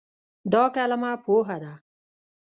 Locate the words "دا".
0.51-0.63